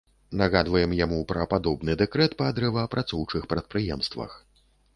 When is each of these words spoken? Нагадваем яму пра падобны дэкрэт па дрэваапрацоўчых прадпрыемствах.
Нагадваем 0.39 0.95
яму 0.99 1.19
пра 1.31 1.45
падобны 1.51 1.97
дэкрэт 2.03 2.35
па 2.41 2.49
дрэваапрацоўчых 2.61 3.47
прадпрыемствах. 3.55 4.31